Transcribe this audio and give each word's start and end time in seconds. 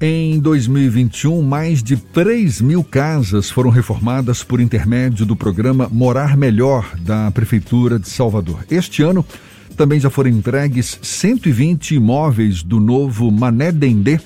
Em 0.00 0.40
2021, 0.40 1.40
mais 1.40 1.80
de 1.80 1.96
3 1.96 2.60
mil 2.60 2.82
casas 2.82 3.48
foram 3.48 3.70
reformadas 3.70 4.42
por 4.42 4.60
intermédio 4.60 5.24
do 5.24 5.36
programa 5.36 5.88
Morar 5.90 6.36
Melhor 6.36 6.96
da 6.98 7.30
Prefeitura 7.30 7.98
de 7.98 8.08
Salvador. 8.08 8.64
Este 8.68 9.02
ano, 9.02 9.24
também 9.76 10.00
já 10.00 10.10
foram 10.10 10.30
entregues 10.30 10.98
120 11.00 11.94
imóveis 11.94 12.62
do 12.62 12.80
novo 12.80 13.30
Mané 13.30 13.70
Dendê, 13.70 14.20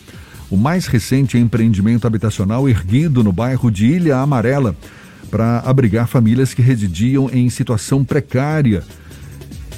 o 0.50 0.56
mais 0.56 0.86
recente 0.86 1.36
empreendimento 1.36 2.06
habitacional 2.06 2.66
erguido 2.66 3.22
no 3.22 3.32
bairro 3.32 3.70
de 3.70 3.86
Ilha 3.86 4.16
Amarela, 4.16 4.74
para 5.30 5.58
abrigar 5.60 6.08
famílias 6.08 6.54
que 6.54 6.62
residiam 6.62 7.28
em 7.30 7.50
situação 7.50 8.02
precária 8.02 8.82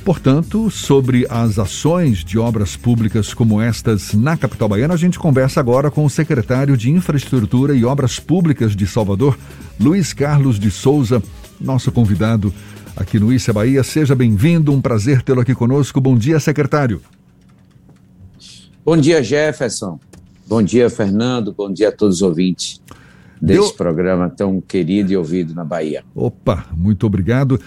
Portanto, 0.04 0.70
sobre 0.70 1.26
as 1.28 1.58
ações 1.58 2.24
de 2.24 2.38
obras 2.38 2.74
públicas 2.74 3.34
como 3.34 3.60
estas 3.60 4.14
na 4.14 4.36
capital 4.36 4.68
baiana, 4.68 4.94
a 4.94 4.96
gente 4.96 5.18
conversa 5.18 5.60
agora 5.60 5.90
com 5.90 6.04
o 6.04 6.10
secretário 6.10 6.76
de 6.76 6.90
Infraestrutura 6.90 7.74
e 7.74 7.84
Obras 7.84 8.18
Públicas 8.18 8.74
de 8.74 8.86
Salvador, 8.86 9.38
Luiz 9.78 10.12
Carlos 10.12 10.58
de 10.58 10.70
Souza, 10.70 11.22
nosso 11.60 11.92
convidado 11.92 12.52
aqui 12.96 13.18
no 13.18 13.32
Issa 13.32 13.52
Bahia. 13.52 13.82
Seja 13.82 14.14
bem-vindo, 14.14 14.72
um 14.72 14.80
prazer 14.80 15.22
tê-lo 15.22 15.40
aqui 15.40 15.54
conosco. 15.54 16.00
Bom 16.00 16.16
dia, 16.16 16.40
secretário. 16.40 17.02
Bom 18.84 18.96
dia, 18.96 19.22
Jefferson. 19.22 20.00
Bom 20.46 20.62
dia, 20.62 20.88
Fernando. 20.88 21.52
Bom 21.52 21.70
dia 21.70 21.90
a 21.90 21.92
todos 21.92 22.16
os 22.16 22.22
ouvintes 22.22 22.80
deste 23.40 23.62
Deu... 23.62 23.72
programa 23.72 24.28
tão 24.28 24.60
querido 24.60 25.12
e 25.12 25.16
ouvido 25.16 25.54
na 25.54 25.64
Bahia. 25.64 26.02
Opa, 26.14 26.66
muito 26.76 27.06
obrigado. 27.06 27.60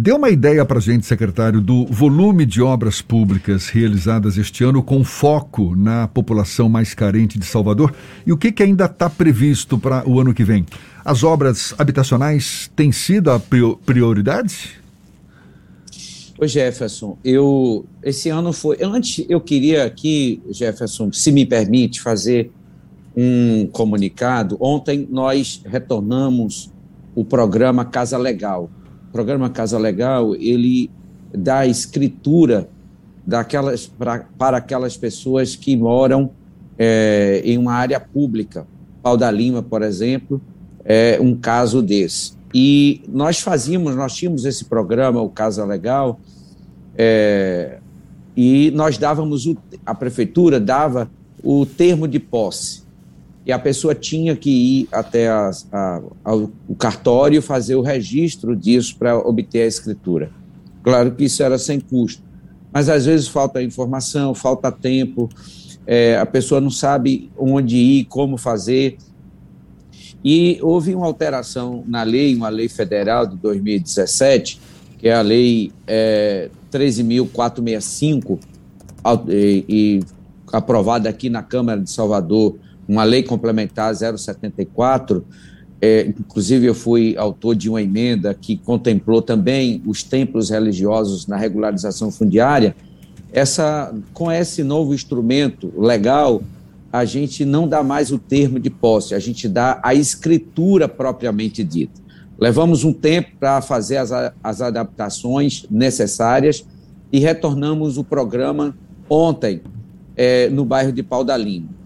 Dê 0.00 0.12
uma 0.12 0.30
ideia 0.30 0.64
para 0.64 0.78
a 0.78 0.80
gente, 0.80 1.04
secretário, 1.04 1.60
do 1.60 1.84
volume 1.86 2.46
de 2.46 2.62
obras 2.62 3.02
públicas 3.02 3.68
realizadas 3.68 4.38
este 4.38 4.62
ano 4.62 4.80
com 4.80 5.02
foco 5.02 5.74
na 5.74 6.06
população 6.06 6.68
mais 6.68 6.94
carente 6.94 7.36
de 7.36 7.44
Salvador 7.44 7.92
e 8.24 8.32
o 8.32 8.36
que, 8.36 8.52
que 8.52 8.62
ainda 8.62 8.84
está 8.84 9.10
previsto 9.10 9.76
para 9.76 10.08
o 10.08 10.20
ano 10.20 10.32
que 10.32 10.44
vem. 10.44 10.64
As 11.04 11.24
obras 11.24 11.74
habitacionais 11.76 12.70
têm 12.76 12.92
sido 12.92 13.28
a 13.28 13.40
prioridade? 13.40 14.80
Ô 16.38 16.46
Jefferson, 16.46 17.18
eu 17.24 17.84
esse 18.00 18.28
ano 18.28 18.52
foi. 18.52 18.78
Antes 18.80 19.26
eu 19.28 19.40
queria 19.40 19.84
aqui, 19.84 20.40
Jefferson, 20.48 21.12
se 21.12 21.32
me 21.32 21.44
permite, 21.44 22.00
fazer 22.00 22.52
um 23.16 23.66
comunicado. 23.66 24.56
Ontem 24.60 25.08
nós 25.10 25.60
retornamos 25.66 26.70
o 27.16 27.24
programa 27.24 27.84
Casa 27.84 28.16
Legal 28.16 28.70
programa 29.12 29.50
Casa 29.50 29.78
Legal, 29.78 30.34
ele 30.34 30.90
dá 31.34 31.66
escritura 31.66 32.68
daquelas, 33.26 33.86
pra, 33.86 34.24
para 34.38 34.56
aquelas 34.56 34.96
pessoas 34.96 35.54
que 35.54 35.76
moram 35.76 36.30
é, 36.78 37.42
em 37.44 37.58
uma 37.58 37.74
área 37.74 38.00
pública. 38.00 38.66
Pau 39.02 39.16
da 39.16 39.30
Lima, 39.30 39.62
por 39.62 39.82
exemplo, 39.82 40.40
é 40.84 41.18
um 41.20 41.36
caso 41.36 41.82
desse. 41.82 42.32
E 42.54 43.02
nós 43.08 43.40
fazíamos, 43.40 43.94
nós 43.94 44.14
tínhamos 44.14 44.44
esse 44.44 44.64
programa, 44.64 45.20
o 45.20 45.28
Casa 45.28 45.64
Legal, 45.64 46.18
é, 46.96 47.78
e 48.36 48.70
nós 48.70 48.96
dávamos, 48.96 49.46
o, 49.46 49.56
a 49.84 49.94
prefeitura 49.94 50.58
dava 50.58 51.10
o 51.42 51.66
termo 51.66 52.08
de 52.08 52.18
posse 52.18 52.87
e 53.48 53.52
a 53.52 53.58
pessoa 53.58 53.94
tinha 53.94 54.36
que 54.36 54.50
ir 54.50 54.88
até 54.92 55.26
a, 55.26 55.50
a, 55.72 56.02
ao, 56.22 56.50
o 56.68 56.74
cartório 56.74 57.40
fazer 57.40 57.76
o 57.76 57.80
registro 57.80 58.54
disso 58.54 58.94
para 58.98 59.16
obter 59.16 59.62
a 59.62 59.66
escritura. 59.66 60.30
Claro 60.82 61.12
que 61.12 61.24
isso 61.24 61.42
era 61.42 61.58
sem 61.58 61.80
custo, 61.80 62.22
mas 62.70 62.90
às 62.90 63.06
vezes 63.06 63.26
falta 63.26 63.62
informação, 63.62 64.34
falta 64.34 64.70
tempo, 64.70 65.30
é, 65.86 66.18
a 66.18 66.26
pessoa 66.26 66.60
não 66.60 66.70
sabe 66.70 67.30
onde 67.38 67.74
ir, 67.74 68.04
como 68.04 68.36
fazer. 68.36 68.98
E 70.22 70.58
houve 70.60 70.94
uma 70.94 71.06
alteração 71.06 71.82
na 71.86 72.02
lei, 72.02 72.34
uma 72.34 72.50
lei 72.50 72.68
federal 72.68 73.26
de 73.26 73.36
2017, 73.36 74.60
que 74.98 75.08
é 75.08 75.14
a 75.14 75.22
lei 75.22 75.72
é, 75.86 76.50
13.465, 76.70 78.38
e, 79.30 79.64
e 79.66 80.00
aprovada 80.52 81.08
aqui 81.08 81.30
na 81.30 81.42
Câmara 81.42 81.80
de 81.80 81.90
Salvador 81.90 82.58
uma 82.88 83.04
lei 83.04 83.22
complementar 83.22 83.94
074, 83.94 85.24
é, 85.80 86.06
inclusive 86.06 86.66
eu 86.66 86.74
fui 86.74 87.14
autor 87.16 87.54
de 87.54 87.68
uma 87.68 87.80
emenda 87.80 88.34
que 88.34 88.56
contemplou 88.56 89.22
também 89.22 89.82
os 89.86 90.02
templos 90.02 90.50
religiosos 90.50 91.26
na 91.26 91.36
regularização 91.36 92.10
fundiária. 92.10 92.74
Essa, 93.32 93.94
com 94.12 94.32
esse 94.32 94.64
novo 94.64 94.94
instrumento 94.94 95.72
legal, 95.76 96.42
a 96.90 97.04
gente 97.04 97.44
não 97.44 97.68
dá 97.68 97.82
mais 97.82 98.10
o 98.10 98.18
termo 98.18 98.58
de 98.58 98.70
posse, 98.70 99.14
a 99.14 99.18
gente 99.18 99.48
dá 99.48 99.78
a 99.82 99.94
escritura 99.94 100.88
propriamente 100.88 101.62
dita. 101.62 102.00
Levamos 102.38 102.84
um 102.84 102.92
tempo 102.92 103.32
para 103.38 103.60
fazer 103.60 103.98
as, 103.98 104.10
as 104.42 104.62
adaptações 104.62 105.66
necessárias 105.70 106.64
e 107.12 107.18
retornamos 107.18 107.98
o 107.98 108.04
programa 108.04 108.74
ontem 109.08 109.60
é, 110.16 110.48
no 110.48 110.64
bairro 110.64 110.92
de 110.92 111.02
Pau 111.02 111.22
da 111.22 111.36
Lima. 111.36 111.77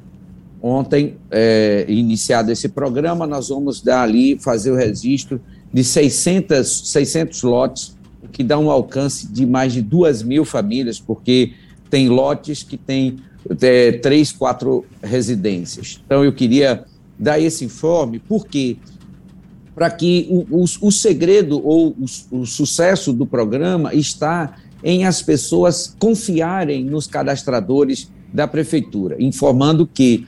Ontem, 0.62 1.17
é, 1.28 1.84
iniciado 1.89 2.53
esse 2.53 2.69
programa, 2.69 3.27
nós 3.27 3.49
vamos 3.49 3.81
dar 3.81 4.03
ali, 4.03 4.39
fazer 4.39 4.71
o 4.71 4.77
registro 4.77 5.41
de 5.73 5.83
600, 5.83 6.89
600 6.89 7.43
lotes, 7.43 7.97
o 8.23 8.28
que 8.28 8.45
dá 8.45 8.56
um 8.56 8.71
alcance 8.71 9.27
de 9.27 9.45
mais 9.45 9.73
de 9.73 9.83
2 9.83 10.23
mil 10.23 10.45
famílias, 10.45 11.00
porque 11.00 11.55
tem 11.91 12.09
lotes 12.09 12.62
que 12.62 12.77
têm 12.77 13.17
é, 13.61 13.91
três, 13.91 14.31
quatro 14.31 14.84
residências. 15.03 16.00
Então, 16.06 16.25
eu 16.25 16.33
queria 16.33 16.84
dar 17.19 17.41
esse 17.41 17.65
informe, 17.65 18.21
porque 18.21 18.77
para 19.75 19.91
que 19.91 20.29
o, 20.31 20.62
o, 20.62 20.65
o, 20.81 20.93
segredo 20.93 21.61
ou 21.67 21.89
o, 21.91 22.41
o 22.41 22.47
sucesso 22.47 23.12
do 23.12 23.27
programa 23.27 23.93
está 23.93 24.56
em 24.84 25.06
as 25.06 25.23
pessoas 25.23 25.97
confiarem 25.99 26.84
nos 26.84 27.09
cadastradores 27.09 28.09
da 28.33 28.47
prefeitura, 28.47 29.17
informando 29.19 29.87
que 29.87 30.25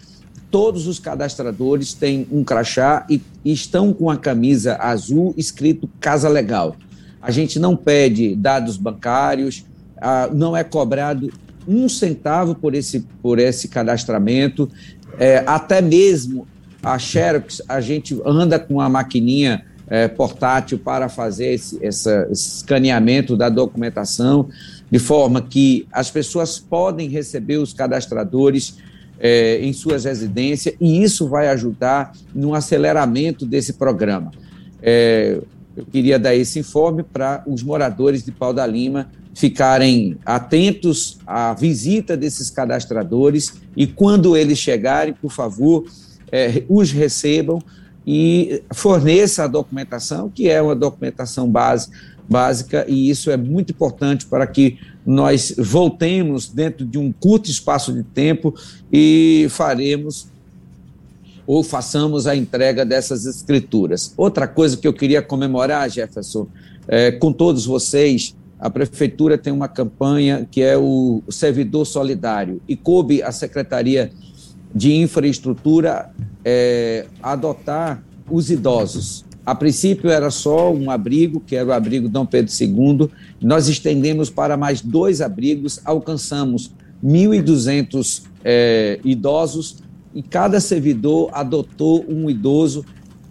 todos 0.55 0.87
os 0.87 1.01
cadastradores 1.01 1.95
têm 1.95 2.29
um 2.31 2.45
crachá 2.45 3.05
e, 3.11 3.21
estão 3.45 3.93
com 3.93 4.09
a 4.09 4.17
camisa 4.17 4.77
azul 4.77 5.35
escrito 5.37 5.91
Casa 5.99 6.29
Legal. 6.29 6.77
A 7.21 7.33
gente 7.33 7.59
não 7.59 7.75
pede 7.75 8.37
dados 8.37 8.77
bancários, 8.77 9.65
ah, 10.01 10.31
não 10.33 10.57
é 10.57 10.63
cobrado 10.63 11.33
um 11.67 11.89
centavo 11.89 12.55
por 12.55 12.73
esse, 12.73 13.01
por 13.21 13.41
esse 13.41 13.67
cadastramento, 13.67 14.71
é, 15.19 15.43
até 15.45 15.83
mesmo 15.83 16.47
a 16.81 17.01
Xerox, 17.01 17.61
a 17.69 17.81
gente 17.81 18.17
anda 18.25 18.57
com 18.57 18.81
a 18.81 18.89
maquininha 18.89 19.65
é, 19.89 20.07
portátil 20.07 20.79
para 20.79 21.09
fazer 21.09 21.55
esse, 21.55 21.85
esse 21.85 22.09
escaneamento 22.31 23.37
da 23.37 23.49
documentação, 23.49 24.49
de 24.89 25.01
forma 25.01 25.43
que 25.43 25.85
as 25.91 26.13
pessoas 26.13 26.61
podem 26.61 27.09
receber 27.09 27.57
os 27.57 27.73
cadastradores 27.73 28.77
é, 29.19 29.59
em 29.61 29.73
suas 29.73 30.05
residências, 30.05 30.75
e 30.81 31.03
isso 31.03 31.29
vai 31.29 31.49
ajudar 31.49 32.13
no 32.35 32.55
aceleramento 32.55 33.47
desse 33.47 33.75
programa. 33.75 34.31
É, 34.83 35.41
eu 35.77 35.85
queria 35.87 36.19
dar 36.19 36.35
esse 36.35 36.59
informe 36.59 37.03
para 37.03 37.43
os 37.47 37.63
moradores 37.63 38.25
de 38.25 38.31
Pau 38.31 38.53
da 38.53 38.67
Lima 38.67 39.11
ficarem 39.35 40.17
atentos 40.25 41.19
à 41.27 41.53
visita 41.53 42.17
desses 42.17 42.51
cadastradores 42.51 43.55
e, 43.77 43.87
quando 43.87 44.37
eles 44.37 44.59
chegarem, 44.59 45.13
por 45.13 45.33
favor, 45.33 45.85
é, 46.31 46.63
os 46.69 46.93
recebam 46.93 47.61
e 48.07 48.63
forneça 48.73 49.45
a 49.45 49.47
documentação, 49.47 50.29
que 50.29 50.49
é 50.49 50.61
uma 50.61 50.75
documentação 50.75 51.49
base, 51.49 51.89
básica, 52.29 52.85
e 52.89 53.11
isso 53.11 53.31
é 53.31 53.37
muito 53.37 53.73
importante 53.73 54.27
para 54.27 54.47
que 54.47 54.79
nós 55.07 55.55
voltemos 55.59 56.49
dentro 56.49 56.85
de 56.87 56.99
um 56.99 57.13
curto 57.13 57.51
espaço 57.51 57.93
de 57.93 58.03
tempo 58.03 58.55
e 58.93 59.47
faremos 59.51 60.27
ou 61.47 61.63
façamos 61.63 62.27
a 62.27 62.35
entrega 62.35 62.85
dessas 62.85 63.27
escrituras. 63.27 64.15
Outra 64.17 64.49
coisa 64.49 64.77
que 64.77 64.89
eu 64.89 64.93
queria 64.95 65.21
comemorar, 65.21 65.91
Jefferson, 65.91 66.47
é, 66.89 67.13
com 67.13 67.33
todos 67.33 67.67
vocês, 67.67 68.35
a 68.59 68.71
prefeitura 68.71 69.37
tem 69.37 69.53
uma 69.53 69.69
campanha 69.69 70.49
que 70.51 70.63
é 70.63 70.77
o 70.77 71.23
servidor 71.29 71.85
solidário 71.85 72.63
e 72.67 72.75
coube 72.75 73.23
à 73.23 73.31
Secretaria 73.31 74.11
de 74.75 74.95
Infraestrutura 74.95 76.11
é, 76.45 77.07
adotar 77.23 78.03
os 78.29 78.51
idosos. 78.51 79.25
A 79.47 79.55
princípio 79.55 80.11
era 80.11 80.31
só 80.31 80.73
um 80.73 80.91
abrigo, 80.91 81.39
que 81.39 81.55
era 81.55 81.69
o 81.69 81.73
abrigo 81.73 82.09
Dom 82.09 82.25
Pedro 82.25 82.53
II. 82.59 83.11
Nós 83.41 83.69
estendemos 83.69 84.31
para 84.31 84.57
mais 84.57 84.81
dois 84.81 85.21
abrigos, 85.21 85.81
alcançamos 85.85 86.73
1.200 87.05 88.23
é, 88.43 88.99
idosos 89.05 89.77
e 90.15 90.23
cada 90.23 90.61
servidor 90.61 91.29
adotou 91.33 92.05
um 92.09 92.31
idoso. 92.31 92.85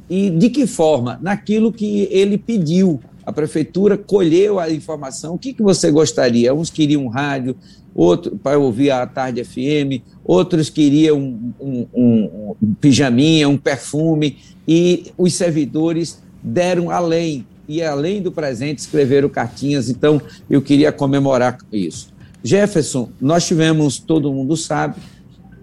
E 0.07 0.30
de 0.30 0.50
que 0.50 0.68
forma? 0.68 1.18
Naquilo 1.22 1.72
que 1.72 2.07
ele 2.12 2.38
pediu. 2.38 3.00
A 3.25 3.31
prefeitura 3.31 3.98
colheu 3.98 4.60
a 4.60 4.70
informação. 4.70 5.36
O 5.36 5.38
que, 5.38 5.54
que 5.54 5.62
você 5.62 5.90
gostaria? 5.90 6.54
Uns 6.54 6.70
queriam 6.70 7.06
um 7.06 7.08
rádio, 7.08 7.56
outro 7.96 8.38
para 8.38 8.58
ouvir 8.58 8.92
a 8.92 9.06
tarde 9.06 9.44
FM, 9.44 10.04
outros 10.24 10.70
queriam 10.70 11.18
um, 11.18 11.54
um, 11.60 11.88
um, 11.94 12.56
um 12.62 12.74
pijaminha, 12.75 13.48
um 13.48 13.58
perfume, 13.58 14.38
e 14.68 15.12
os 15.18 15.34
servidores 15.34 16.22
deram 16.42 16.90
além, 16.90 17.46
e 17.68 17.81
além 17.81 18.22
do 18.22 18.31
presente, 18.31 18.80
escreveram 18.80 19.30
cartinhas. 19.30 19.90
Então, 19.90 20.22
eu 20.50 20.62
queria 20.62 20.92
comemorar 20.92 21.58
isso. 21.72 22.14
Jefferson, 22.44 23.10
nós 23.22 23.48
tivemos, 23.48 24.00
todo 24.00 24.34
mundo 24.34 24.58
sabe, 24.58 25.00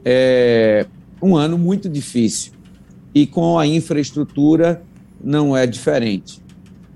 é, 0.05 0.87
um 1.21 1.37
ano 1.37 1.59
muito 1.59 1.89
difícil. 1.89 2.53
E 3.15 3.27
com 3.27 3.59
a 3.59 3.67
infraestrutura 3.67 4.83
não 5.23 5.55
é 5.55 5.67
diferente. 5.67 6.41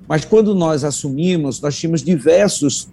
Mas 0.08 0.24
quando 0.24 0.54
nós 0.54 0.84
assumimos, 0.84 1.60
nós 1.60 1.76
tínhamos 1.78 2.02
diversos 2.02 2.88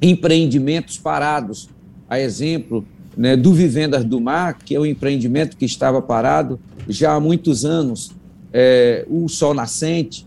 empreendimentos 0.00 0.98
parados. 0.98 1.68
A 2.08 2.20
exemplo 2.20 2.84
né, 3.16 3.36
do 3.36 3.52
Vivendas 3.52 4.04
do 4.04 4.20
Mar, 4.20 4.58
que 4.58 4.74
é 4.74 4.80
um 4.80 4.86
empreendimento 4.86 5.56
que 5.56 5.64
estava 5.64 6.02
parado 6.02 6.60
já 6.88 7.14
há 7.14 7.20
muitos 7.20 7.64
anos, 7.64 8.12
é, 8.52 9.06
o 9.08 9.28
Sol 9.28 9.54
Nascente, 9.54 10.26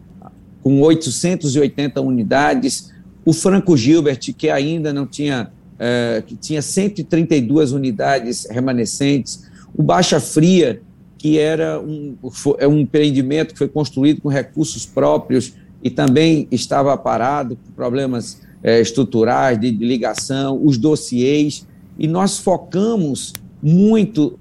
com 0.63 0.81
880 0.81 2.01
unidades, 2.01 2.91
o 3.23 3.31
Franco 3.31 3.77
Gilbert, 3.77 4.19
que 4.35 4.49
ainda 4.49 4.91
não 4.91 5.05
tinha, 5.05 5.51
é, 5.77 6.23
que 6.25 6.35
tinha 6.35 6.61
132 6.61 7.71
unidades 7.71 8.47
remanescentes, 8.49 9.45
o 9.75 9.83
Baixa 9.83 10.19
Fria, 10.19 10.81
que 11.17 11.37
era 11.37 11.79
um, 11.79 12.15
é 12.57 12.67
um 12.67 12.79
empreendimento 12.79 13.53
que 13.53 13.57
foi 13.57 13.67
construído 13.67 14.21
com 14.21 14.29
recursos 14.29 14.85
próprios 14.85 15.53
e 15.83 15.89
também 15.89 16.47
estava 16.51 16.97
parado 16.97 17.55
por 17.55 17.71
problemas 17.73 18.41
é, 18.63 18.81
estruturais, 18.81 19.59
de, 19.59 19.71
de 19.71 19.85
ligação, 19.85 20.59
os 20.63 20.77
dossiês, 20.77 21.65
e 21.97 22.07
nós 22.07 22.37
focamos 22.37 23.33
muito 23.61 24.39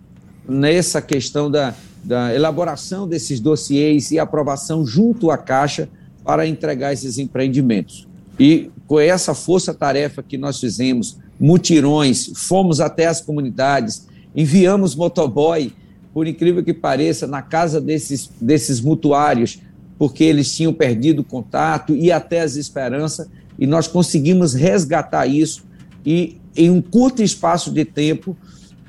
nessa 0.49 1.01
questão 1.01 1.51
da, 1.51 1.75
da 2.05 2.35
elaboração 2.35 3.09
desses 3.09 3.41
dossiês 3.41 4.11
e 4.11 4.19
aprovação 4.19 4.87
junto 4.87 5.31
à 5.31 5.39
Caixa 5.39 5.89
para 6.25 6.47
entregar 6.47 6.93
esses 6.93 7.19
empreendimentos. 7.19 8.07
E 8.39 8.71
com 8.87 9.01
essa 9.01 9.35
força-tarefa 9.35 10.23
que 10.23 10.37
nós 10.37 10.61
fizemos, 10.61 11.19
mutirões, 11.39 12.31
fomos 12.35 12.81
até 12.81 13.07
as 13.07 13.21
comunidades, 13.21 14.07
enviamos 14.35 14.95
motoboy, 14.95 15.73
por 16.13 16.27
incrível 16.27 16.65
que 16.65 16.73
pareça, 16.73 17.27
na 17.27 17.43
casa 17.43 17.81
desses, 17.81 18.31
desses 18.41 18.81
mutuários, 18.81 19.59
porque 19.99 20.25
eles 20.25 20.55
tinham 20.55 20.73
perdido 20.73 21.21
o 21.21 21.25
contato 21.25 21.95
e 21.95 22.13
até 22.13 22.41
as 22.41 22.57
esperanças, 22.57 23.29
e 23.59 23.67
nós 23.67 23.89
conseguimos 23.89 24.55
resgatar 24.55 25.27
isso 25.27 25.65
e, 26.05 26.39
em 26.57 26.71
um 26.71 26.83
curto 26.83 27.23
espaço 27.23 27.71
de 27.71 27.85
tempo, 27.85 28.37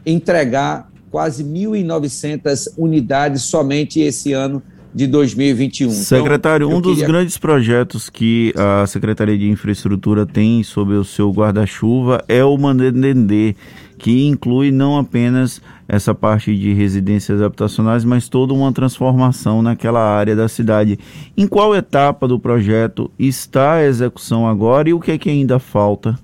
entregar 0.06 0.92
quase 1.10 1.44
1.900 1.44 2.74
unidades 2.78 3.44
somente 3.44 4.00
esse 4.00 4.34
ano 4.34 4.62
de 4.98 5.06
2021. 5.06 5.90
Então, 5.90 6.04
Secretário, 6.04 6.66
então, 6.66 6.80
um 6.80 6.82
dos 6.82 6.94
queria... 6.94 7.08
grandes 7.08 7.38
projetos 7.38 8.10
que 8.10 8.52
a 8.58 8.88
Secretaria 8.88 9.38
de 9.38 9.48
Infraestrutura 9.48 10.26
tem 10.26 10.64
sob 10.64 10.96
o 10.96 11.04
seu 11.04 11.32
guarda-chuva 11.32 12.26
é 12.28 12.44
o 12.44 12.58
Manendendê, 12.58 13.56
que 14.00 14.26
inclui 14.26 14.72
não 14.72 14.98
apenas 14.98 15.62
essa 15.88 16.16
parte 16.16 16.58
de 16.58 16.74
residências 16.74 17.44
habitacionais, 17.44 18.04
mas 18.04 18.28
toda 18.28 18.56
uma 18.56 18.74
transformação 18.74 19.62
naquela 19.62 20.02
área 20.02 20.36
da 20.36 20.48
cidade. 20.48 20.98
Em 21.38 21.48
qual 21.48 21.76
etapa 21.76 22.28
do 22.28 22.40
projeto 22.40 23.12
está 23.20 23.74
a 23.76 23.86
execução 23.86 24.48
agora 24.48 24.90
e 24.90 24.96
o 24.96 25.00
que 25.00 25.12
é 25.12 25.18
que 25.20 25.30
ainda 25.30 25.60
falta? 25.60 26.18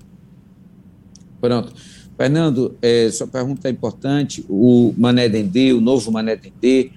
Pronto. 1.40 1.72
Fernando, 2.16 2.74
é, 2.82 3.08
sua 3.12 3.28
pergunta 3.28 3.68
é 3.68 3.70
importante. 3.70 4.44
O 4.48 4.92
Mané 4.98 5.28
Dendê, 5.28 5.72
o 5.72 5.80
novo 5.80 6.10
Mané 6.10 6.34
Dendê, 6.34 6.90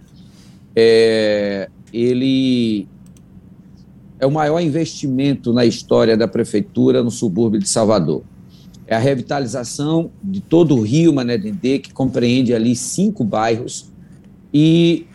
é, 0.80 1.70
ele 1.92 2.88
é 4.20 4.28
o 4.28 4.32
maior 4.32 4.60
investimento 4.60 5.52
na 5.52 5.66
história 5.66 6.16
da 6.16 6.28
prefeitura 6.28 7.02
no 7.02 7.10
subúrbio 7.10 7.60
de 7.60 7.68
Salvador. 7.68 8.22
É 8.86 8.96
a 8.96 9.00
revitalização 9.00 10.12
de 10.24 10.40
todo 10.40 10.76
o 10.76 10.82
Rio 10.82 11.12
Mané 11.12 11.36
Dendê, 11.36 11.80
que 11.80 11.92
compreende 11.92 12.54
ali 12.54 12.76
cinco 12.76 13.24
bairros, 13.24 13.92
e 14.54 15.08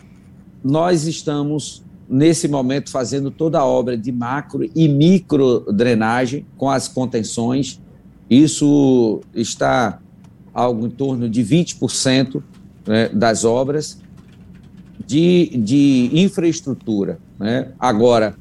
nós 0.61 1.07
estamos, 1.07 1.81
nesse 2.09 2.49
momento, 2.49 2.91
fazendo 2.91 3.31
toda 3.31 3.57
a 3.57 3.65
obra 3.65 3.97
de 3.97 4.11
macro 4.11 4.69
e 4.75 4.89
micro 4.89 5.61
drenagem 5.71 6.45
com 6.57 6.69
as 6.69 6.89
contenções. 6.89 7.81
Isso 8.29 9.21
está 9.33 10.01
algo 10.53 10.85
em 10.85 10.89
torno 10.89 11.29
de 11.29 11.41
20% 11.41 12.43
né, 12.85 13.07
das 13.09 13.45
obras 13.45 14.02
de, 15.05 15.51
de 15.57 16.09
infraestrutura. 16.13 17.19
Né? 17.39 17.69
Agora, 17.79 18.35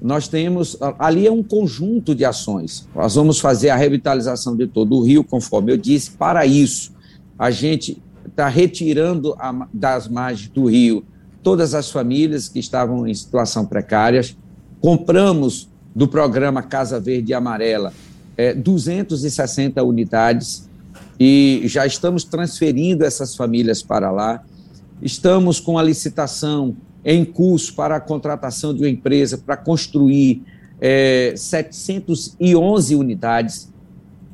nós 0.00 0.28
temos 0.28 0.76
ali 0.98 1.26
é 1.26 1.32
um 1.32 1.42
conjunto 1.42 2.14
de 2.14 2.24
ações. 2.24 2.86
Nós 2.94 3.14
vamos 3.14 3.40
fazer 3.40 3.70
a 3.70 3.76
revitalização 3.76 4.56
de 4.56 4.66
todo 4.66 4.96
o 4.96 5.02
rio, 5.02 5.24
conforme 5.24 5.72
eu 5.72 5.76
disse. 5.76 6.10
Para 6.12 6.46
isso, 6.46 6.92
a 7.38 7.50
gente 7.50 8.00
está 8.26 8.48
retirando 8.48 9.34
a, 9.38 9.66
das 9.72 10.08
margens 10.08 10.50
do 10.50 10.66
rio 10.66 11.04
todas 11.42 11.74
as 11.74 11.90
famílias 11.90 12.48
que 12.48 12.58
estavam 12.58 13.06
em 13.06 13.14
situação 13.14 13.64
precária. 13.64 14.22
Compramos 14.80 15.68
do 15.94 16.06
programa 16.06 16.62
Casa 16.62 17.00
Verde 17.00 17.32
e 17.32 17.34
Amarela 17.34 17.92
é, 18.36 18.52
260 18.52 19.82
unidades 19.82 20.68
e 21.18 21.62
já 21.64 21.86
estamos 21.86 22.24
transferindo 22.24 23.04
essas 23.04 23.34
famílias 23.34 23.82
para 23.82 24.10
lá. 24.10 24.44
Estamos 25.00 25.60
com 25.60 25.78
a 25.78 25.82
licitação 25.82 26.76
em 27.04 27.24
curso 27.24 27.74
para 27.74 27.96
a 27.96 28.00
contratação 28.00 28.74
de 28.74 28.82
uma 28.82 28.88
empresa 28.88 29.38
para 29.38 29.56
construir 29.56 30.42
é, 30.80 31.34
711 31.36 32.94
unidades 32.94 33.72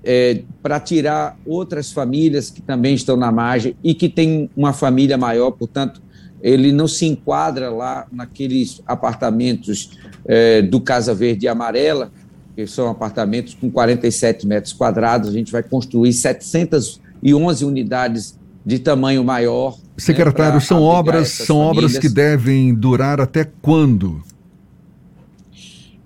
é, 0.05 0.43
para 0.63 0.81
tirar 0.81 1.39
outras 1.47 1.93
famílias 1.93 2.51
que 2.51 2.61
também 2.61 2.95
estão 2.95 3.17
na 3.17 3.31
margem 3.31 3.77
e 3.83 3.95
que 3.95 4.09
têm 4.09 4.51
uma 4.57 4.73
família 4.73 5.17
maior, 5.17 5.53
portanto, 5.53 6.03
ele 6.43 6.73
não 6.73 6.89
se 6.89 7.07
enquadra 7.07 7.71
lá 7.71 8.07
naqueles 8.11 8.83
apartamentos 8.85 9.97
é, 10.25 10.61
do 10.61 10.81
Casa 10.81 11.15
Verde 11.15 11.47
e 11.47 11.49
Amarela, 11.49 12.11
que 12.57 12.67
são 12.67 12.89
apartamentos 12.89 13.55
com 13.55 13.71
47 13.71 14.47
metros 14.47 14.73
quadrados. 14.73 15.29
A 15.29 15.33
gente 15.33 15.53
vai 15.53 15.63
construir 15.63 16.13
711 16.13 17.65
unidades 17.65 18.37
de 18.67 18.81
tamanho 18.81 19.23
maior. 19.23 19.79
Secretário, 20.03 20.55
né, 20.55 20.61
são 20.61 20.83
obras 20.83 21.29
são 21.29 21.59
obras 21.59 21.97
que 21.97 22.09
devem 22.09 22.75
durar 22.75 23.21
até 23.21 23.45
quando? 23.45 24.23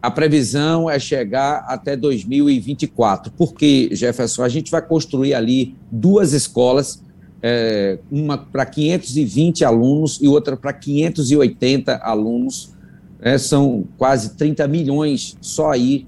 A 0.03 0.11
previsão 0.11 0.89
é 0.89 0.99
chegar 0.99 1.65
até 1.67 1.97
2024. 1.97 3.33
Porque, 3.33 3.89
Jefferson, 3.93 4.43
a 4.43 4.49
gente 4.49 4.71
vai 4.71 4.83
construir 4.83 5.35
ali 5.35 5.75
duas 5.91 6.33
escolas, 6.33 7.03
é, 7.43 7.99
uma 8.11 8.37
para 8.37 8.67
520 8.67 9.65
alunos 9.65 10.19
e 10.21 10.29
outra 10.29 10.57
para 10.57 10.73
580 10.73 11.97
alunos. 11.97 12.75
É, 13.21 13.39
são 13.39 13.85
quase 13.97 14.35
30 14.37 14.69
milhões 14.69 15.37
só 15.41 15.73
aí. 15.73 16.07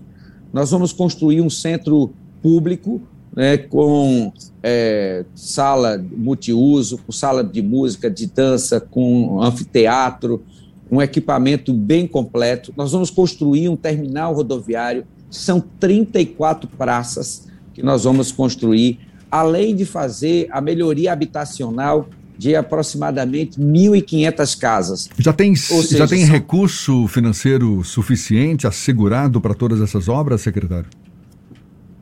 Nós 0.52 0.70
vamos 0.70 0.92
construir 0.92 1.40
um 1.40 1.50
centro 1.50 2.12
público 2.42 3.00
né, 3.38 3.56
com 3.56 4.32
é, 4.60 5.24
sala 5.32 6.04
multiuso, 6.16 6.98
com 6.98 7.12
sala 7.12 7.44
de 7.44 7.62
música, 7.62 8.10
de 8.10 8.26
dança, 8.26 8.80
com 8.80 9.40
anfiteatro, 9.40 10.42
um 10.90 11.00
equipamento 11.00 11.72
bem 11.72 12.04
completo. 12.04 12.74
Nós 12.76 12.90
vamos 12.90 13.10
construir 13.10 13.68
um 13.68 13.76
terminal 13.76 14.34
rodoviário, 14.34 15.04
são 15.30 15.62
34 15.78 16.68
praças 16.70 17.46
que 17.72 17.80
nós 17.80 18.02
vamos 18.02 18.32
construir, 18.32 18.98
além 19.30 19.76
de 19.76 19.84
fazer 19.84 20.48
a 20.50 20.60
melhoria 20.60 21.12
habitacional 21.12 22.08
de 22.36 22.56
aproximadamente 22.56 23.60
1.500 23.60 24.58
casas. 24.58 25.08
Já 25.16 25.32
tem, 25.32 25.54
seja, 25.54 25.98
já 25.98 26.08
tem 26.08 26.22
são... 26.22 26.34
recurso 26.34 27.06
financeiro 27.06 27.84
suficiente 27.84 28.66
assegurado 28.66 29.40
para 29.40 29.54
todas 29.54 29.80
essas 29.80 30.08
obras, 30.08 30.40
secretário? 30.40 30.88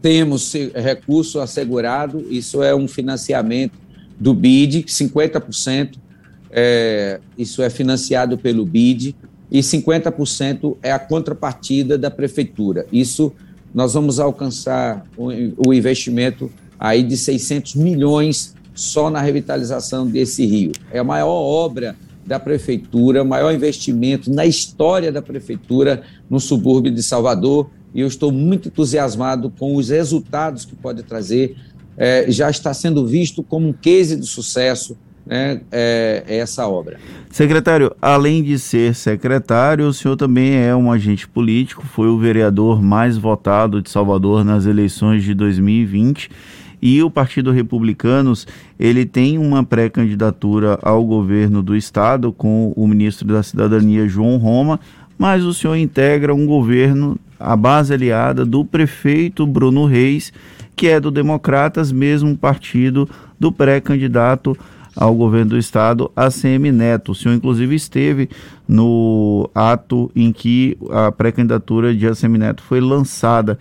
Temos 0.00 0.52
recurso 0.74 1.40
assegurado, 1.40 2.26
isso 2.30 2.62
é 2.62 2.74
um 2.74 2.86
financiamento 2.86 3.78
do 4.18 4.32
BID, 4.32 4.84
50%, 4.84 5.96
é, 6.50 7.20
isso 7.36 7.62
é 7.62 7.68
financiado 7.68 8.38
pelo 8.38 8.64
BID, 8.64 9.14
e 9.50 9.60
50% 9.60 10.76
é 10.82 10.92
a 10.92 10.98
contrapartida 10.98 11.96
da 11.96 12.10
prefeitura. 12.10 12.86
Isso 12.92 13.32
nós 13.74 13.94
vamos 13.94 14.18
alcançar 14.18 15.06
o, 15.16 15.28
o 15.68 15.74
investimento 15.74 16.50
aí 16.78 17.02
de 17.02 17.16
600 17.16 17.74
milhões 17.74 18.54
só 18.74 19.10
na 19.10 19.20
revitalização 19.20 20.06
desse 20.06 20.44
rio. 20.44 20.72
É 20.92 20.98
a 20.98 21.04
maior 21.04 21.28
obra 21.28 21.96
da 22.26 22.40
prefeitura, 22.40 23.24
maior 23.24 23.54
investimento 23.54 24.30
na 24.30 24.44
história 24.44 25.12
da 25.12 25.22
prefeitura 25.22 26.02
no 26.28 26.40
subúrbio 26.40 26.92
de 26.92 27.02
Salvador. 27.02 27.70
E 27.94 28.00
eu 28.00 28.06
estou 28.06 28.30
muito 28.30 28.68
entusiasmado 28.68 29.50
com 29.50 29.76
os 29.76 29.88
resultados 29.88 30.64
que 30.64 30.74
pode 30.74 31.02
trazer. 31.02 31.56
É, 31.96 32.30
já 32.30 32.50
está 32.50 32.74
sendo 32.74 33.06
visto 33.06 33.42
como 33.42 33.68
um 33.68 33.72
case 33.72 34.16
de 34.16 34.26
sucesso 34.26 34.96
né, 35.24 35.60
é, 35.72 36.22
essa 36.26 36.66
obra. 36.68 36.98
Secretário, 37.30 37.94
além 38.00 38.42
de 38.42 38.58
ser 38.58 38.94
secretário, 38.94 39.88
o 39.88 39.92
senhor 39.92 40.16
também 40.16 40.54
é 40.54 40.74
um 40.74 40.92
agente 40.92 41.26
político, 41.26 41.84
foi 41.84 42.08
o 42.08 42.18
vereador 42.18 42.80
mais 42.80 43.18
votado 43.18 43.82
de 43.82 43.90
Salvador 43.90 44.44
nas 44.44 44.66
eleições 44.66 45.24
de 45.24 45.34
2020 45.34 46.30
e 46.80 47.02
o 47.02 47.10
Partido 47.10 47.50
Republicanos 47.50 48.46
ele 48.78 49.04
tem 49.04 49.38
uma 49.38 49.64
pré-candidatura 49.64 50.78
ao 50.82 51.04
governo 51.04 51.62
do 51.62 51.74
estado 51.74 52.32
com 52.32 52.72
o 52.76 52.86
ministro 52.86 53.26
da 53.26 53.42
Cidadania 53.42 54.06
João 54.06 54.36
Roma, 54.36 54.78
mas 55.18 55.44
o 55.44 55.54
senhor 55.54 55.76
integra 55.76 56.34
um 56.34 56.46
governo 56.46 57.18
à 57.38 57.56
base 57.56 57.92
aliada 57.92 58.44
do 58.44 58.64
prefeito 58.64 59.46
Bruno 59.46 59.84
Reis, 59.86 60.32
que 60.74 60.88
é 60.88 61.00
do 61.00 61.10
Democratas, 61.10 61.90
mesmo 61.90 62.36
partido 62.36 63.08
do 63.38 63.50
pré-candidato 63.50 64.56
ao 64.94 65.14
governo 65.14 65.50
do 65.50 65.58
estado, 65.58 66.10
ACM 66.16 66.72
Neto. 66.72 67.12
O 67.12 67.14
senhor, 67.14 67.34
inclusive, 67.34 67.74
esteve 67.74 68.30
no 68.66 69.48
ato 69.54 70.10
em 70.16 70.32
que 70.32 70.76
a 70.90 71.12
pré-candidatura 71.12 71.94
de 71.94 72.06
ACM 72.06 72.38
Neto 72.38 72.62
foi 72.62 72.80
lançada. 72.80 73.58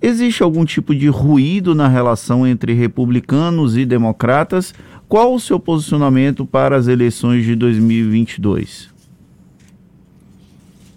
Existe 0.00 0.42
algum 0.42 0.64
tipo 0.64 0.94
de 0.94 1.08
ruído 1.08 1.74
na 1.74 1.88
relação 1.88 2.46
entre 2.46 2.72
republicanos 2.72 3.76
e 3.76 3.84
democratas? 3.84 4.74
Qual 5.08 5.34
o 5.34 5.40
seu 5.40 5.60
posicionamento 5.60 6.44
para 6.46 6.76
as 6.76 6.88
eleições 6.88 7.44
de 7.44 7.54
2022? 7.54 8.93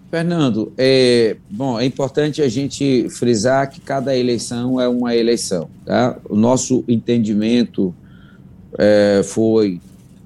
Fernando, 0.09 0.71
é, 0.77 1.35
bom, 1.49 1.77
é 1.77 1.85
importante 1.85 2.41
a 2.41 2.47
gente 2.47 3.09
frisar 3.09 3.69
que 3.69 3.81
cada 3.81 4.15
eleição 4.15 4.79
é 4.79 4.87
uma 4.87 5.13
eleição. 5.13 5.69
Tá? 5.85 6.17
O 6.29 6.35
nosso 6.35 6.83
entendimento 6.87 7.93
é, 8.77 9.21
foi 9.25 9.81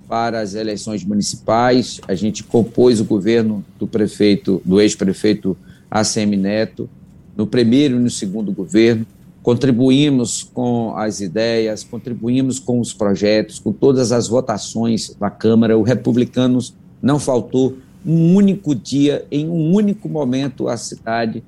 para 0.08 0.40
as 0.40 0.54
eleições 0.54 1.04
municipais. 1.04 2.00
A 2.08 2.14
gente 2.14 2.44
compôs 2.44 3.00
o 3.00 3.06
governo 3.06 3.66
do 3.80 3.88
prefeito, 3.88 4.62
do 4.64 4.80
ex-prefeito 4.80 5.58
ACM 5.90 6.38
Neto, 6.38 6.88
no 7.36 7.48
primeiro 7.48 7.96
e 7.96 8.00
no 8.00 8.10
segundo 8.10 8.52
governo. 8.52 9.06
Contribuímos 9.42 10.44
com 10.54 10.96
as 10.96 11.22
ideias, 11.22 11.84
contribuímos 11.84 12.60
com 12.60 12.80
os 12.80 12.94
projetos, 12.94 13.58
com 13.58 13.74
todas 13.74 14.12
as 14.12 14.28
votações 14.28 15.16
da 15.20 15.32
Câmara. 15.32 15.76
O 15.76 15.82
Republicanos 15.82 16.76
não 17.02 17.18
faltou 17.18 17.78
um 18.06 18.36
único 18.36 18.74
dia, 18.74 19.26
em 19.32 19.48
um 19.48 19.74
único 19.74 20.10
momento, 20.10 20.68
à 20.68 20.78
cidade, 20.78 21.44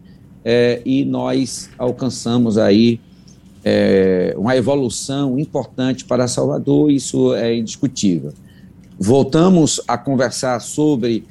é, 0.46 0.82
e 0.86 1.06
nós 1.06 1.70
alcançamos 1.78 2.58
aí 2.58 3.00
é, 3.64 4.34
uma 4.38 4.56
evolução 4.56 5.40
importante 5.40 6.04
para 6.06 6.28
Salvador, 6.28 6.92
isso 6.92 7.34
é 7.34 7.56
indiscutível. 7.56 8.34
Voltamos 9.00 9.82
a 9.88 9.98
conversar 9.98 10.60
sobre 10.60 11.24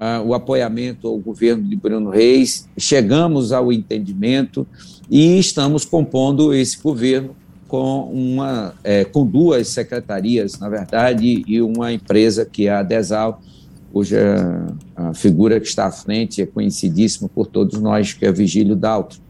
uh, 0.00 0.26
o 0.26 0.34
apoiamento 0.34 1.06
ao 1.06 1.18
governo 1.18 1.62
de 1.62 1.76
Bruno 1.76 2.10
Reis, 2.10 2.68
chegamos 2.78 3.52
ao 3.52 3.72
entendimento 3.72 4.66
e 5.10 5.38
estamos 5.38 5.84
compondo 5.84 6.54
esse 6.54 6.80
governo 6.80 7.36
com, 7.68 8.10
uma, 8.12 8.74
é, 8.84 9.04
com 9.04 9.26
duas 9.26 9.68
secretarias, 9.68 10.58
na 10.58 10.68
verdade, 10.68 11.42
e 11.46 11.60
uma 11.62 11.92
empresa 11.92 12.44
que 12.44 12.66
é 12.66 12.70
a 12.70 12.82
Desal, 12.82 13.40
cuja 13.92 14.66
a 14.96 15.12
figura 15.12 15.60
que 15.60 15.66
está 15.66 15.86
à 15.86 15.90
frente 15.90 16.40
é 16.40 16.46
conhecidíssima 16.46 17.28
por 17.28 17.46
todos 17.46 17.78
nós, 17.80 18.12
que 18.12 18.24
é 18.24 18.32
Vigílio 18.32 18.74
Daltro 18.74 19.20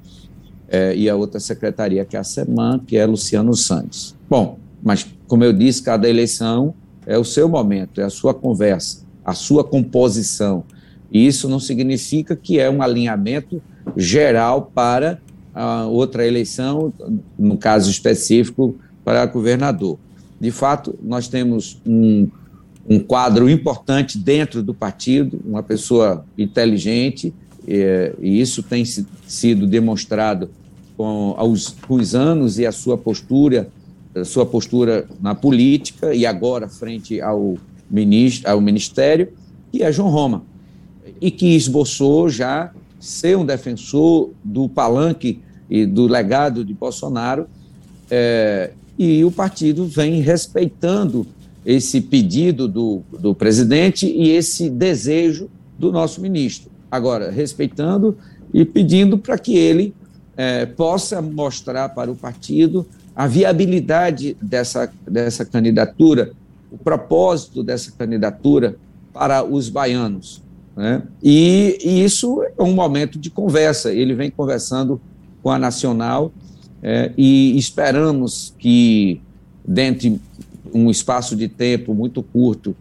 é, 0.69 0.95
e 0.97 1.09
a 1.09 1.17
outra 1.17 1.41
secretaria, 1.41 2.05
que 2.05 2.17
é 2.17 2.21
a 2.21 2.25
SEMAN, 2.25 2.79
que 2.87 2.97
é 2.97 3.05
Luciano 3.05 3.55
Santos. 3.55 4.15
Bom, 4.31 4.59
mas, 4.83 5.07
como 5.27 5.45
eu 5.45 5.53
disse, 5.53 5.83
cada 5.83 6.09
eleição 6.09 6.75
é 7.05 7.19
o 7.19 7.25
seu 7.25 7.49
momento, 7.49 8.01
é 8.01 8.05
a 8.05 8.11
sua 8.11 8.33
conversa, 8.33 9.05
a 9.25 9.35
sua 9.35 9.65
composição. 9.65 10.65
E 11.11 11.27
isso 11.27 11.49
não 11.49 11.61
significa 11.61 12.37
que 12.37 12.59
é 12.59 12.71
um 12.71 12.81
alinhamento 12.81 13.61
geral 13.97 14.71
para 14.75 15.21
a 15.55 15.87
outra 15.87 16.27
eleição, 16.27 16.93
no 17.39 17.59
caso 17.59 17.91
específico, 17.91 18.77
para 19.05 19.27
governador. 19.27 19.99
De 20.41 20.51
fato, 20.51 20.99
nós 21.03 21.29
temos 21.29 21.81
um, 21.87 22.29
um 22.89 22.99
quadro 22.99 23.49
importante 23.49 24.19
dentro 24.19 24.63
do 24.63 24.75
partido, 24.75 25.41
uma 25.45 25.63
pessoa 25.63 26.25
inteligente, 26.37 27.33
e, 27.67 28.13
e 28.21 28.41
isso 28.41 28.63
tem 28.63 28.85
sido 28.85 29.67
demonstrado 29.67 30.51
com 30.97 31.35
aos, 31.37 31.75
os 31.89 32.15
anos 32.15 32.59
e 32.59 32.67
a 32.67 32.73
sua 32.73 32.99
postura, 32.99 33.69
a 34.15 34.25
sua 34.25 34.45
postura 34.45 35.07
na 35.21 35.35
política 35.35 36.15
e 36.15 36.27
agora 36.27 36.69
frente 36.69 37.21
ao, 37.21 37.57
ministro, 37.91 38.51
ao 38.51 38.61
ministério, 38.61 39.29
que 39.71 39.83
é 39.83 39.93
João 39.93 40.11
Roma, 40.11 40.43
e 41.21 41.31
que 41.31 41.55
esboçou 41.55 42.29
já 42.29 42.73
ser 42.99 43.37
um 43.37 43.45
defensor 43.45 44.31
do 44.45 44.69
palanque 44.69 45.41
e 45.71 45.87
do 45.87 46.07
legado 46.07 46.65
de 46.65 46.75
Bolsonaro, 46.75 47.47
é, 48.11 48.73
e 48.99 49.25
o 49.25 49.31
partido 49.31 49.87
vem 49.87 50.21
respeitando 50.21 51.27
esse 51.65 52.01
pedido 52.01 52.67
do, 52.67 53.03
do 53.19 53.35
presidente 53.35 54.07
e 54.07 54.31
esse 54.31 54.69
desejo 54.69 55.49
do 55.79 55.93
nosso 55.93 56.21
ministro. 56.21 56.71
Agora, 56.91 57.31
respeitando 57.31 58.17
e 58.53 58.65
pedindo 58.65 59.17
para 59.17 59.39
que 59.39 59.57
ele 59.57 59.95
é, 60.37 60.67
possa 60.67 61.23
mostrar 61.23 61.89
para 61.91 62.11
o 62.11 62.17
partido 62.17 62.87
a 63.15 63.27
viabilidade 63.27 64.37
dessa, 64.41 64.91
dessa 65.09 65.45
candidatura, 65.45 66.33
o 66.71 66.79
propósito 66.79 67.63
dessa 67.63 67.93
candidatura 67.93 68.77
para 69.13 69.45
os 69.45 69.69
baianos. 69.69 70.43
Né? 70.77 71.03
E, 71.23 71.79
e, 71.85 72.03
isso 72.03 72.43
é 72.43 72.63
um 72.63 72.73
momento 72.73 73.19
de 73.19 73.31
conversa. 73.31 73.93
Ele 73.93 74.15
vem 74.15 74.31
conversando 74.31 75.01
com 75.43 75.51
a 75.51 75.59
Nacional 75.59 76.33
é, 76.83 77.13
e 77.17 77.57
esperamos 77.59 78.55
que, 78.59 79.21
dentro 79.67 80.11
de 80.11 80.21
um 80.73 80.91
espaço 80.91 81.37
de 81.37 81.49
tempo 81.49 81.95
muito 81.95 82.23
curto, 82.23 82.77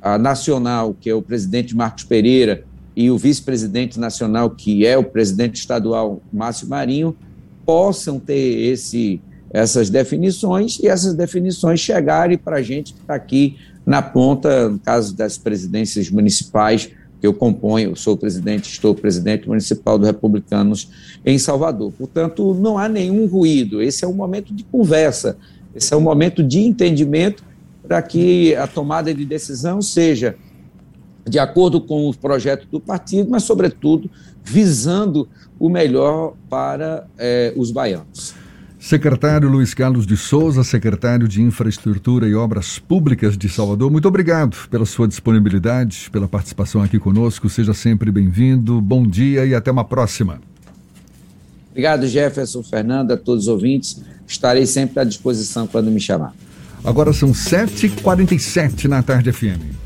a 0.00 0.18
Nacional, 0.18 0.96
que 1.00 1.08
é 1.08 1.14
o 1.14 1.22
presidente 1.22 1.76
Marcos 1.76 2.04
Pereira, 2.04 2.64
e 2.94 3.10
o 3.10 3.16
vice-presidente 3.16 3.98
nacional, 3.98 4.50
que 4.50 4.86
é 4.86 4.98
o 4.98 5.04
presidente 5.04 5.56
estadual 5.56 6.20
Márcio 6.32 6.68
Marinho, 6.68 7.16
possam 7.64 8.18
ter 8.20 8.70
esse, 8.70 9.20
essas 9.50 9.88
definições 9.88 10.78
e 10.78 10.88
essas 10.88 11.14
definições 11.14 11.80
chegarem 11.80 12.36
para 12.36 12.56
a 12.56 12.62
gente 12.62 12.92
que 12.92 13.00
está 13.00 13.14
aqui 13.14 13.56
na 13.84 14.02
ponta, 14.02 14.68
no 14.68 14.78
caso 14.78 15.14
das 15.16 15.38
presidências 15.38 16.10
municipais, 16.10 16.90
que 17.20 17.26
eu 17.26 17.32
componho, 17.32 17.94
sou 17.96 18.16
presidente, 18.16 18.68
estou 18.68 18.94
presidente 18.94 19.48
municipal 19.48 19.96
do 19.96 20.04
Republicanos 20.04 20.88
em 21.24 21.38
Salvador. 21.38 21.92
Portanto, 21.96 22.52
não 22.54 22.76
há 22.76 22.88
nenhum 22.88 23.26
ruído, 23.26 23.80
esse 23.80 24.04
é 24.04 24.08
um 24.08 24.12
momento 24.12 24.52
de 24.52 24.64
conversa, 24.64 25.36
esse 25.74 25.92
é 25.92 25.96
um 25.96 26.00
momento 26.00 26.42
de 26.42 26.60
entendimento 26.60 27.44
para 27.86 28.00
que 28.02 28.54
a 28.56 28.66
tomada 28.66 29.12
de 29.12 29.24
decisão 29.24 29.82
seja 29.82 30.36
de 31.28 31.38
acordo 31.38 31.80
com 31.80 32.08
o 32.08 32.16
projeto 32.16 32.66
do 32.70 32.80
partido, 32.80 33.30
mas, 33.30 33.44
sobretudo, 33.44 34.10
visando 34.42 35.28
o 35.58 35.68
melhor 35.68 36.34
para 36.48 37.06
eh, 37.18 37.52
os 37.56 37.70
baianos. 37.70 38.34
Secretário 38.78 39.48
Luiz 39.48 39.72
Carlos 39.74 40.04
de 40.04 40.16
Souza, 40.16 40.64
secretário 40.64 41.28
de 41.28 41.40
Infraestrutura 41.40 42.26
e 42.26 42.34
Obras 42.34 42.80
Públicas 42.80 43.38
de 43.38 43.48
Salvador, 43.48 43.88
muito 43.88 44.08
obrigado 44.08 44.56
pela 44.68 44.84
sua 44.84 45.06
disponibilidade, 45.06 46.10
pela 46.10 46.26
participação 46.26 46.82
aqui 46.82 46.98
conosco. 46.98 47.48
Seja 47.48 47.72
sempre 47.72 48.10
bem-vindo. 48.10 48.80
Bom 48.80 49.06
dia 49.06 49.46
e 49.46 49.54
até 49.54 49.70
uma 49.70 49.84
próxima. 49.84 50.40
Obrigado, 51.72 52.06
Jefferson, 52.06 52.62
Fernanda, 52.62 53.14
a 53.14 53.16
todos 53.16 53.44
os 53.44 53.48
ouvintes. 53.48 54.00
Estarei 54.26 54.66
sempre 54.66 55.00
à 55.00 55.04
disposição 55.04 55.66
quando 55.66 55.90
me 55.90 56.00
chamar. 56.00 56.34
Agora 56.84 57.12
são 57.12 57.32
7h47 57.32 58.84
na 58.84 59.02
tarde 59.02 59.32
FM. 59.32 59.81